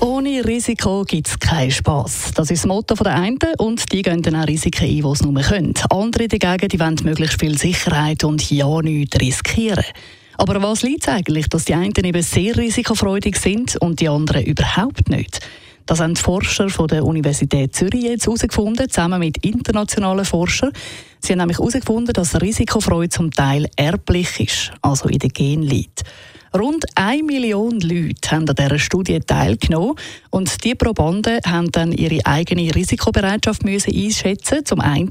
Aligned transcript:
ohne 0.00 0.44
Risiko 0.44 1.04
gibt 1.04 1.28
es 1.28 1.38
keinen 1.38 1.70
Spass. 1.70 2.32
Das 2.34 2.50
ist 2.50 2.64
das 2.64 2.68
Motto 2.68 2.94
der 2.94 3.14
einen 3.14 3.38
und 3.58 3.92
die 3.92 4.02
gehen 4.02 4.22
dann 4.22 4.36
auch 4.36 4.46
Risiken 4.46 4.84
ein, 4.84 5.02
die 5.02 5.14
sie 5.14 5.24
nur 5.24 5.42
können. 5.42 5.74
Andere 5.90 6.28
dagegen 6.28 6.68
die 6.68 6.80
wollen 6.80 6.98
möglichst 7.04 7.40
viel 7.40 7.56
Sicherheit 7.56 8.24
und 8.24 8.50
ja 8.50 8.82
nichts 8.82 9.20
riskieren. 9.20 9.84
Aber 10.38 10.60
was 10.62 10.82
liegt 10.82 11.08
eigentlich, 11.08 11.48
dass 11.48 11.64
die 11.64 11.74
einen 11.74 11.92
eben 11.96 12.22
sehr 12.22 12.56
risikofreudig 12.56 13.36
sind 13.36 13.76
und 13.76 14.00
die 14.00 14.08
anderen 14.08 14.44
überhaupt 14.44 15.08
nicht? 15.08 15.40
Das 15.86 16.00
haben 16.00 16.14
die 16.14 16.20
Forscher 16.20 16.68
von 16.68 16.88
der 16.88 17.04
Universität 17.04 17.74
Zürich 17.74 18.02
jetzt 18.02 18.26
herausgefunden, 18.26 18.90
zusammen 18.90 19.20
mit 19.20 19.38
internationalen 19.44 20.24
Forschern. 20.24 20.72
Sie 21.20 21.32
haben 21.32 21.38
nämlich 21.38 21.58
herausgefunden, 21.58 22.12
dass 22.12 22.40
Risikofreude 22.40 23.10
zum 23.10 23.30
Teil 23.30 23.68
erblich 23.76 24.40
ist, 24.40 24.72
also 24.82 25.08
in 25.08 25.18
den 25.18 25.30
Gen 25.30 25.62
liegt. 25.62 26.02
Rund 26.58 26.84
eine 26.94 27.22
Million 27.22 27.80
Leute 27.80 28.30
haben 28.30 28.48
an 28.48 28.54
dieser 28.54 28.78
Studie 28.78 29.20
teilgenommen 29.20 29.96
und 30.30 30.64
die 30.64 30.74
Probanden 30.74 31.40
haben 31.44 31.70
dann 31.72 31.92
ihre 31.92 32.24
eigene 32.24 32.74
Risikobereitschaft 32.74 33.64
müssen 33.64 33.94
einschätzen. 33.94 34.64
Zum 34.64 34.80
einen 34.80 35.10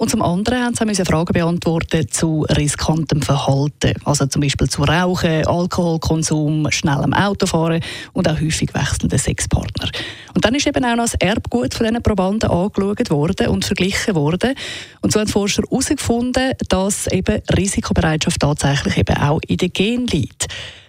und 0.00 0.08
zum 0.08 0.22
anderen 0.22 0.64
haben 0.64 0.94
sie 0.94 1.04
Fragen 1.04 1.34
beantworten 1.34 2.08
zu 2.10 2.46
riskantem 2.48 3.20
Verhalten. 3.20 3.92
Also 4.06 4.24
zum 4.24 4.40
Beispiel 4.40 4.66
zu 4.66 4.82
Rauchen, 4.82 5.46
Alkoholkonsum, 5.46 6.70
schnellem 6.70 7.12
Autofahren 7.12 7.82
und 8.14 8.26
auch 8.26 8.40
häufig 8.40 8.72
wechselnden 8.72 9.18
Sexpartner. 9.18 9.90
Und 10.34 10.42
dann 10.42 10.54
ist 10.54 10.66
eben 10.66 10.82
auch 10.86 10.96
noch 10.96 11.04
das 11.04 11.16
Erbgut 11.16 11.74
von 11.74 11.86
diesen 11.86 12.02
Probanden 12.02 12.48
angeschaut 12.48 13.10
worden 13.10 13.48
und 13.48 13.66
verglichen 13.66 14.14
worden. 14.14 14.54
Und 15.02 15.12
so 15.12 15.20
haben 15.20 15.28
Forscher 15.28 15.64
herausgefunden, 15.64 16.54
dass 16.70 17.06
eben 17.08 17.42
Risikobereitschaft 17.54 18.40
tatsächlich 18.40 18.96
eben 18.96 19.18
auch 19.18 19.40
in 19.48 19.58
den 19.58 19.70
Genen 19.70 20.06
liegt. 20.06 20.39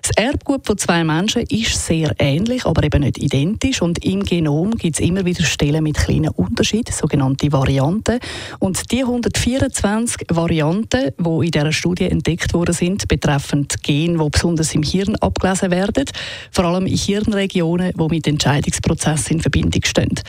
Das 0.01 0.11
Erbgut 0.25 0.65
von 0.65 0.77
zwei 0.79 1.03
Menschen 1.03 1.43
ist 1.43 1.85
sehr 1.85 2.13
ähnlich, 2.17 2.65
aber 2.65 2.83
eben 2.83 3.01
nicht 3.01 3.19
identisch. 3.19 3.81
Und 3.83 4.03
im 4.03 4.23
Genom 4.23 4.71
gibt 4.71 4.99
es 4.99 5.05
immer 5.05 5.25
wieder 5.25 5.43
Stellen 5.43 5.83
mit 5.83 5.95
kleinen 5.95 6.29
Unterschieden, 6.29 6.91
sogenannte 6.91 7.51
Varianten. 7.51 8.19
Und 8.59 8.91
die 8.91 9.01
124 9.01 10.27
Varianten, 10.31 11.11
die 11.17 11.45
in 11.45 11.51
dieser 11.51 11.71
Studie 11.71 12.05
entdeckt 12.05 12.53
worden 12.53 12.73
sind, 12.73 13.07
betreffen 13.07 13.67
Gene, 13.83 14.17
die 14.17 14.29
besonders 14.29 14.73
im 14.73 14.81
Hirn 14.81 15.15
abgelesen 15.17 15.69
werden, 15.69 16.05
vor 16.51 16.65
allem 16.65 16.87
in 16.87 16.97
Hirnregionen, 16.97 17.93
die 17.95 18.07
mit 18.07 18.27
Entscheidungsprozessen 18.27 19.37
in 19.37 19.41
Verbindung 19.41 19.83
stehen. 19.85 20.19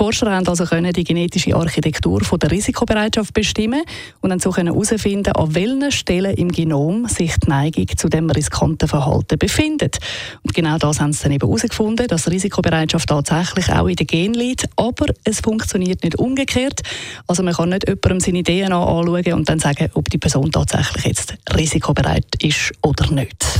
Forscher 0.00 0.30
haben 0.30 0.48
also 0.48 0.64
können 0.64 0.94
die 0.94 1.04
genetische 1.04 1.54
Architektur 1.54 2.24
von 2.24 2.38
der 2.38 2.50
Risikobereitschaft 2.50 3.34
bestimmen 3.34 3.82
und 4.22 4.30
dann 4.30 4.38
so 4.38 4.56
herausfinden, 4.56 5.32
an 5.32 5.54
welchen 5.54 5.92
Stellen 5.92 6.34
im 6.38 6.50
Genom 6.50 7.06
sich 7.06 7.34
die 7.36 7.50
Neigung 7.50 7.86
zu 7.94 8.08
dem 8.08 8.30
riskanten 8.30 8.88
Verhalten 8.88 9.38
befindet. 9.38 9.98
Und 10.42 10.54
genau 10.54 10.78
das 10.78 11.02
haben 11.02 11.12
sie 11.12 11.24
dann 11.24 11.32
eben 11.32 11.46
herausgefunden, 11.46 12.08
dass 12.08 12.30
Risikobereitschaft 12.30 13.10
tatsächlich 13.10 13.70
auch 13.70 13.88
in 13.88 13.96
den 13.96 14.06
Gen 14.06 14.32
liegt, 14.32 14.70
aber 14.76 15.04
es 15.24 15.40
funktioniert 15.40 16.02
nicht 16.02 16.18
umgekehrt. 16.18 16.80
Also 17.26 17.42
man 17.42 17.52
kann 17.52 17.68
nicht 17.68 17.86
jemandem 17.86 18.20
seine 18.20 18.42
DNA 18.42 18.82
anschauen 18.82 19.34
und 19.34 19.50
dann 19.50 19.58
sagen, 19.58 19.90
ob 19.92 20.08
die 20.08 20.16
Person 20.16 20.50
tatsächlich 20.50 21.04
jetzt 21.04 21.34
risikobereit 21.54 22.42
ist 22.42 22.72
oder 22.80 23.12
nicht. 23.12 23.59